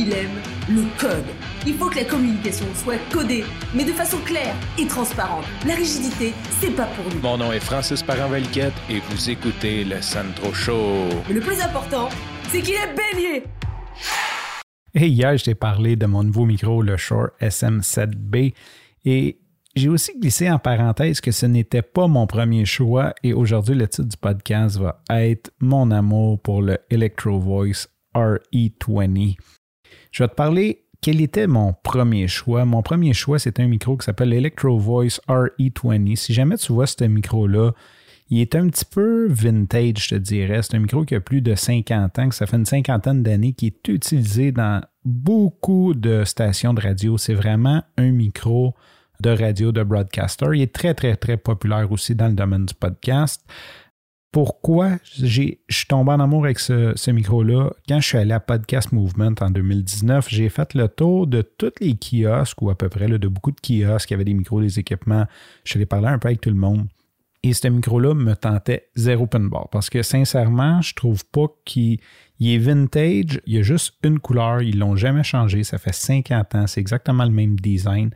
il 0.00 0.12
aime 0.14 0.40
le 0.68 0.82
code. 0.98 1.26
Il 1.66 1.74
faut 1.74 1.90
que 1.90 1.96
la 1.96 2.04
communication 2.04 2.64
soit 2.74 2.98
codée, 3.12 3.44
mais 3.74 3.84
de 3.84 3.92
façon 3.92 4.16
claire 4.24 4.54
et 4.78 4.86
transparente. 4.86 5.44
La 5.66 5.74
rigidité, 5.74 6.32
c'est 6.58 6.74
pas 6.74 6.86
pour 6.86 7.04
nous. 7.12 7.20
Mon 7.20 7.36
nom 7.36 7.52
est 7.52 7.60
Francis 7.60 8.02
Parent-Valquette 8.02 8.72
et 8.88 9.00
vous 9.00 9.30
écoutez 9.30 9.84
le 9.84 10.00
Sandro 10.00 10.54
Show. 10.54 11.08
Mais 11.28 11.34
le 11.34 11.40
plus 11.40 11.60
important, 11.60 12.08
c'est 12.48 12.62
qu'il 12.62 12.74
est 12.74 12.94
bélier. 12.94 13.44
Et 14.94 15.06
hier, 15.06 15.36
je 15.36 15.44
t'ai 15.44 15.54
parlé 15.54 15.96
de 15.96 16.06
mon 16.06 16.22
nouveau 16.22 16.46
micro, 16.46 16.80
le 16.80 16.96
Shure 16.96 17.30
SM7B, 17.40 18.54
et 19.04 19.38
j'ai 19.76 19.88
aussi 19.88 20.18
glissé 20.18 20.50
en 20.50 20.58
parenthèse 20.58 21.20
que 21.20 21.30
ce 21.30 21.44
n'était 21.44 21.82
pas 21.82 22.08
mon 22.08 22.26
premier 22.26 22.64
choix 22.64 23.12
et 23.22 23.34
aujourd'hui 23.34 23.76
le 23.76 23.86
titre 23.86 24.08
du 24.08 24.16
podcast 24.16 24.78
va 24.78 25.02
être 25.10 25.50
Mon 25.60 25.90
amour 25.90 26.40
pour 26.40 26.62
le 26.62 26.78
Electro 26.90 27.38
Voice 27.38 27.86
RE20. 28.14 29.36
Je 30.10 30.22
vais 30.22 30.28
te 30.28 30.34
parler 30.34 30.84
quel 31.00 31.20
était 31.20 31.46
mon 31.46 31.74
premier 31.82 32.28
choix. 32.28 32.64
Mon 32.64 32.82
premier 32.82 33.14
choix, 33.14 33.38
c'est 33.38 33.58
un 33.60 33.66
micro 33.66 33.96
qui 33.96 34.04
s'appelle 34.04 34.28
l'Electro 34.28 34.78
Voice 34.78 35.20
RE20. 35.28 36.16
Si 36.16 36.34
jamais 36.34 36.56
tu 36.56 36.72
vois 36.72 36.86
ce 36.86 37.04
micro-là, 37.04 37.72
il 38.28 38.40
est 38.40 38.54
un 38.54 38.68
petit 38.68 38.84
peu 38.84 39.26
vintage, 39.28 40.04
je 40.04 40.08
te 40.10 40.14
dirais. 40.14 40.62
C'est 40.62 40.76
un 40.76 40.80
micro 40.80 41.04
qui 41.04 41.14
a 41.14 41.20
plus 41.20 41.40
de 41.40 41.54
50 41.54 42.18
ans, 42.18 42.30
ça 42.30 42.46
fait 42.46 42.56
une 42.56 42.66
cinquantaine 42.66 43.22
d'années, 43.22 43.54
qui 43.54 43.66
est 43.66 43.88
utilisé 43.88 44.52
dans 44.52 44.82
beaucoup 45.04 45.94
de 45.94 46.24
stations 46.24 46.74
de 46.74 46.80
radio. 46.80 47.18
C'est 47.18 47.34
vraiment 47.34 47.82
un 47.96 48.12
micro 48.12 48.74
de 49.20 49.30
radio 49.30 49.72
de 49.72 49.82
broadcaster. 49.82 50.46
Il 50.54 50.62
est 50.62 50.72
très, 50.72 50.94
très, 50.94 51.16
très 51.16 51.36
populaire 51.36 51.90
aussi 51.90 52.14
dans 52.14 52.28
le 52.28 52.34
domaine 52.34 52.66
du 52.66 52.74
podcast. 52.74 53.44
Pourquoi 54.32 54.98
je 55.02 55.26
suis 55.26 55.86
tombé 55.88 56.12
en 56.12 56.20
amour 56.20 56.44
avec 56.44 56.60
ce, 56.60 57.10
micro-là? 57.10 57.70
Quand 57.88 57.98
je 58.00 58.06
suis 58.06 58.18
allé 58.18 58.32
à 58.32 58.38
Podcast 58.38 58.92
Movement 58.92 59.34
en 59.40 59.50
2019, 59.50 60.28
j'ai 60.28 60.48
fait 60.48 60.74
le 60.74 60.86
tour 60.86 61.26
de 61.26 61.42
tous 61.42 61.72
les 61.80 61.96
kiosques, 61.96 62.62
ou 62.62 62.70
à 62.70 62.78
peu 62.78 62.88
près 62.88 63.08
de 63.08 63.28
beaucoup 63.28 63.50
de 63.50 63.60
kiosques 63.60 64.06
qui 64.06 64.14
avaient 64.14 64.24
des 64.24 64.34
micros, 64.34 64.60
des 64.60 64.78
équipements. 64.78 65.26
Je 65.64 65.72
suis 65.72 65.86
allé 65.90 66.06
un 66.06 66.18
peu 66.18 66.28
avec 66.28 66.40
tout 66.40 66.50
le 66.50 66.54
monde. 66.54 66.86
Et 67.42 67.54
ce 67.54 67.66
micro-là 67.66 68.14
me 68.14 68.36
tentait 68.36 68.88
zéro 68.94 69.24
open 69.24 69.48
bar 69.48 69.68
parce 69.70 69.88
que 69.88 70.02
sincèrement, 70.02 70.82
je 70.82 70.94
trouve 70.94 71.24
pas 71.24 71.46
qu'il 71.64 71.98
est 72.40 72.58
vintage. 72.58 73.40
Il 73.46 73.54
y 73.54 73.58
a 73.58 73.62
juste 73.62 73.94
une 74.04 74.20
couleur. 74.20 74.60
Ils 74.60 74.78
l'ont 74.78 74.94
jamais 74.94 75.24
changé. 75.24 75.64
Ça 75.64 75.78
fait 75.78 75.94
50 75.94 76.54
ans. 76.54 76.66
C'est 76.66 76.80
exactement 76.80 77.24
le 77.24 77.30
même 77.30 77.58
design. 77.58 78.10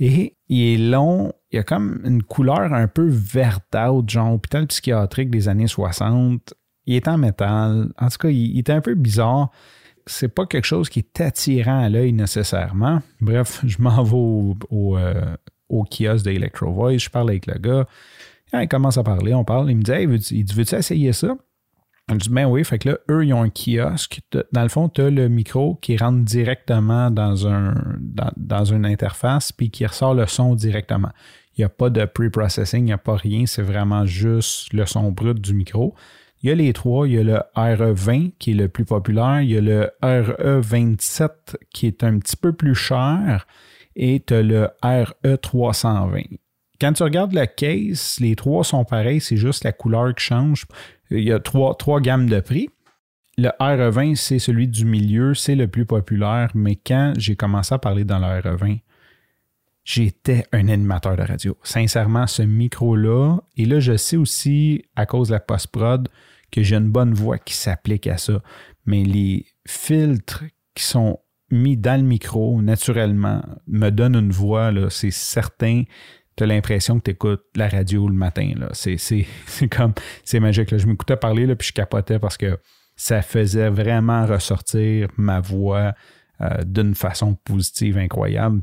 Et 0.00 0.34
il 0.48 0.62
est 0.62 0.78
long, 0.78 1.32
il 1.50 1.58
a 1.58 1.62
comme 1.62 2.00
une 2.04 2.22
couleur 2.22 2.72
un 2.72 2.88
peu 2.88 3.06
verdâtre, 3.06 4.08
genre 4.08 4.32
hôpital 4.32 4.66
psychiatrique 4.66 5.30
des 5.30 5.48
années 5.48 5.66
60. 5.66 6.54
Il 6.86 6.94
est 6.94 7.06
en 7.06 7.18
métal. 7.18 7.92
En 7.98 8.08
tout 8.08 8.18
cas, 8.18 8.30
il, 8.30 8.58
est 8.58 8.70
un 8.70 8.80
peu 8.80 8.94
bizarre. 8.94 9.50
C'est 10.06 10.34
pas 10.34 10.46
quelque 10.46 10.64
chose 10.64 10.88
qui 10.88 11.00
est 11.00 11.20
attirant 11.20 11.82
à 11.82 11.90
l'œil 11.90 12.14
nécessairement. 12.14 13.02
Bref, 13.20 13.60
je 13.66 13.76
m'en 13.82 14.02
vais 14.02 14.16
au, 14.16 14.56
au, 14.70 14.96
euh, 14.96 15.36
kiosque 15.68 16.24
de 16.24 16.30
Electro 16.30 16.72
Voice, 16.72 16.98
je 16.98 17.10
parle 17.10 17.28
avec 17.28 17.46
le 17.46 17.58
gars. 17.58 17.86
il 18.54 18.68
commence 18.68 18.96
à 18.96 19.02
parler, 19.02 19.34
on 19.34 19.44
parle. 19.44 19.70
Il 19.70 19.76
me 19.76 19.82
dit 19.82 19.92
Hey, 19.92 20.06
veux-tu 20.06 20.74
essayer 20.74 21.12
ça? 21.12 21.36
Je 22.14 22.16
dis, 22.16 22.28
ben 22.30 22.46
oui, 22.46 22.64
fait 22.64 22.78
que 22.78 22.90
là, 22.90 22.98
eux, 23.10 23.24
ils 23.24 23.32
ont 23.32 23.42
un 23.42 23.50
kiosque. 23.50 24.20
Dans 24.52 24.62
le 24.62 24.68
fond, 24.68 24.88
tu 24.88 25.00
as 25.00 25.10
le 25.10 25.28
micro 25.28 25.76
qui 25.80 25.96
rentre 25.96 26.24
directement 26.24 27.10
dans, 27.10 27.46
un, 27.46 27.74
dans, 28.36 28.64
une 28.64 28.84
interface 28.84 29.52
puis 29.52 29.70
qui 29.70 29.86
ressort 29.86 30.14
le 30.14 30.26
son 30.26 30.54
directement. 30.54 31.10
Il 31.56 31.60
n'y 31.60 31.64
a 31.64 31.68
pas 31.68 31.90
de 31.90 32.04
pre-processing, 32.04 32.80
il 32.80 32.84
n'y 32.86 32.92
a 32.92 32.98
pas 32.98 33.16
rien, 33.16 33.46
c'est 33.46 33.62
vraiment 33.62 34.06
juste 34.06 34.72
le 34.72 34.86
son 34.86 35.12
brut 35.12 35.40
du 35.40 35.54
micro. 35.54 35.94
Il 36.42 36.48
y 36.48 36.52
a 36.52 36.54
les 36.54 36.72
trois, 36.72 37.06
il 37.06 37.14
y 37.14 37.18
a 37.18 37.22
le 37.22 37.40
RE20 37.54 38.32
qui 38.38 38.52
est 38.52 38.54
le 38.54 38.68
plus 38.68 38.86
populaire, 38.86 39.42
il 39.42 39.50
y 39.50 39.58
a 39.58 39.60
le 39.60 39.90
RE27 40.02 41.28
qui 41.70 41.86
est 41.86 42.02
un 42.02 42.18
petit 42.18 42.36
peu 42.36 42.52
plus 42.52 42.74
cher 42.74 43.46
et 43.94 44.22
tu 44.26 44.34
as 44.34 44.42
le 44.42 44.68
RE320. 44.82 46.38
Quand 46.80 46.94
tu 46.94 47.02
regardes 47.02 47.34
la 47.34 47.46
case, 47.46 48.16
les 48.20 48.34
trois 48.34 48.64
sont 48.64 48.84
pareils, 48.84 49.20
c'est 49.20 49.36
juste 49.36 49.64
la 49.64 49.72
couleur 49.72 50.14
qui 50.14 50.24
change. 50.24 50.64
Il 51.10 51.20
y 51.20 51.32
a 51.32 51.38
trois, 51.38 51.74
trois 51.74 52.00
gammes 52.00 52.28
de 52.28 52.40
prix. 52.40 52.70
Le 53.36 53.50
RE20, 53.60 54.16
c'est 54.16 54.38
celui 54.38 54.66
du 54.66 54.84
milieu, 54.84 55.34
c'est 55.34 55.54
le 55.54 55.68
plus 55.68 55.84
populaire, 55.84 56.50
mais 56.54 56.76
quand 56.76 57.12
j'ai 57.18 57.36
commencé 57.36 57.74
à 57.74 57.78
parler 57.78 58.04
dans 58.04 58.18
le 58.18 58.26
RE20, 58.26 58.80
j'étais 59.84 60.44
un 60.52 60.68
animateur 60.68 61.16
de 61.16 61.22
radio. 61.22 61.56
Sincèrement, 61.62 62.26
ce 62.26 62.42
micro-là, 62.42 63.38
et 63.56 63.66
là, 63.66 63.78
je 63.78 63.96
sais 63.96 64.16
aussi, 64.16 64.84
à 64.96 65.04
cause 65.04 65.28
de 65.28 65.34
la 65.34 65.40
post-prod, 65.40 66.08
que 66.50 66.62
j'ai 66.62 66.76
une 66.76 66.90
bonne 66.90 67.12
voix 67.12 67.38
qui 67.38 67.54
s'applique 67.54 68.06
à 68.06 68.16
ça. 68.16 68.42
Mais 68.86 69.04
les 69.04 69.46
filtres 69.66 70.44
qui 70.74 70.84
sont 70.84 71.18
mis 71.50 71.76
dans 71.76 72.00
le 72.00 72.06
micro 72.06 72.60
naturellement 72.62 73.42
me 73.66 73.90
donnent 73.90 74.16
une 74.16 74.32
voix, 74.32 74.72
c'est 74.88 75.10
certain 75.10 75.84
tu 76.36 76.44
as 76.44 76.46
l'impression 76.46 76.98
que 76.98 77.04
tu 77.04 77.10
écoutes 77.12 77.44
la 77.56 77.68
radio 77.68 78.08
le 78.08 78.14
matin. 78.14 78.52
C'est, 78.72 79.26
comme, 79.70 79.94
c'est 80.24 80.40
magique. 80.40 80.76
Je 80.76 80.86
m'écoutais 80.86 81.16
parler, 81.16 81.46
là, 81.46 81.56
puis 81.56 81.68
je 81.68 81.72
capotais 81.72 82.18
parce 82.18 82.36
que 82.36 82.58
ça 82.96 83.22
faisait 83.22 83.70
vraiment 83.70 84.26
ressortir 84.26 85.08
ma 85.16 85.40
voix 85.40 85.94
euh, 86.40 86.62
d'une 86.64 86.94
façon 86.94 87.34
positive 87.34 87.98
incroyable. 87.98 88.62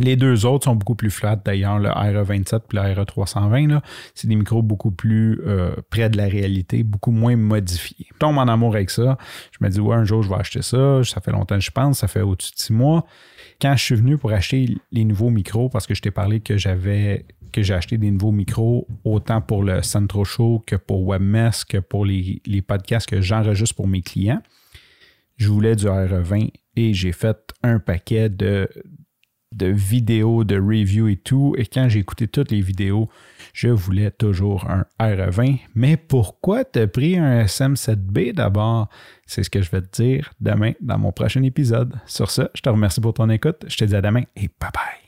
Les 0.00 0.16
deux 0.16 0.46
autres 0.46 0.64
sont 0.64 0.74
beaucoup 0.74 0.94
plus 0.94 1.10
flats 1.10 1.36
d'ailleurs, 1.36 1.78
le 1.78 1.90
RE27 1.90 2.54
et 2.54 2.76
le 2.76 2.80
RE320. 3.02 3.80
C'est 4.14 4.26
des 4.26 4.36
micros 4.36 4.62
beaucoup 4.62 4.90
plus 4.90 5.42
euh, 5.46 5.74
près 5.90 6.08
de 6.08 6.16
la 6.16 6.24
réalité, 6.24 6.82
beaucoup 6.82 7.10
moins 7.10 7.36
modifiés. 7.36 8.06
Je 8.10 8.18
tombe 8.18 8.38
en 8.38 8.48
amour 8.48 8.74
avec 8.74 8.88
ça. 8.88 9.18
Je 9.50 9.62
me 9.62 9.68
dis, 9.68 9.80
ouais, 9.80 9.94
un 9.94 10.04
jour, 10.04 10.22
je 10.22 10.30
vais 10.30 10.36
acheter 10.36 10.62
ça. 10.62 11.04
Ça 11.04 11.20
fait 11.20 11.32
longtemps 11.32 11.60
je 11.60 11.70
pense, 11.70 11.98
ça 11.98 12.08
fait 12.08 12.22
au-dessus 12.22 12.52
de 12.54 12.58
six 12.58 12.72
mois. 12.72 13.04
Quand 13.60 13.76
je 13.76 13.84
suis 13.84 13.94
venu 13.94 14.16
pour 14.16 14.32
acheter 14.32 14.78
les 14.92 15.04
nouveaux 15.04 15.28
micros, 15.28 15.68
parce 15.68 15.86
que 15.86 15.94
je 15.94 16.00
t'ai 16.00 16.10
parlé 16.10 16.40
que 16.40 16.56
j'avais 16.56 17.26
j'ai 17.54 17.74
acheté 17.74 17.98
des 17.98 18.10
nouveaux 18.10 18.32
micros, 18.32 18.88
autant 19.04 19.42
pour 19.42 19.62
le 19.62 19.82
Centro 19.82 20.24
Show 20.24 20.64
que 20.66 20.76
pour 20.76 21.06
WebMess, 21.06 21.64
que 21.66 21.76
pour 21.76 22.06
les, 22.06 22.40
les 22.46 22.62
podcasts 22.62 23.06
que 23.06 23.20
j'enregistre 23.20 23.74
pour 23.74 23.86
mes 23.86 24.00
clients, 24.00 24.40
je 25.36 25.48
voulais 25.48 25.76
du 25.76 25.84
RE20 25.84 26.50
et 26.76 26.94
j'ai 26.94 27.12
fait 27.12 27.36
un 27.62 27.78
paquet 27.78 28.30
de, 28.30 28.68
de 29.52 29.66
vidéos, 29.66 30.44
de 30.44 30.56
reviews 30.56 31.08
et 31.08 31.16
tout. 31.16 31.54
Et 31.58 31.66
quand 31.66 31.88
j'ai 31.88 32.00
écouté 32.00 32.28
toutes 32.28 32.50
les 32.50 32.60
vidéos, 32.60 33.08
je 33.52 33.68
voulais 33.68 34.10
toujours 34.10 34.68
un 34.70 34.84
RE20. 35.00 35.60
Mais 35.74 35.96
pourquoi 35.96 36.64
t'as 36.64 36.86
pris 36.86 37.16
un 37.16 37.44
SM7B 37.44 38.34
d'abord? 38.34 38.88
C'est 39.26 39.42
ce 39.42 39.50
que 39.50 39.62
je 39.62 39.70
vais 39.70 39.82
te 39.82 40.02
dire 40.02 40.32
demain 40.40 40.72
dans 40.80 40.98
mon 40.98 41.12
prochain 41.12 41.42
épisode. 41.42 41.94
Sur 42.06 42.30
ce, 42.30 42.42
je 42.54 42.62
te 42.62 42.68
remercie 42.68 43.00
pour 43.00 43.14
ton 43.14 43.28
écoute. 43.30 43.64
Je 43.68 43.76
te 43.76 43.84
dis 43.84 43.94
à 43.94 44.00
demain 44.00 44.22
et 44.36 44.48
bye 44.60 44.70
bye. 44.72 45.01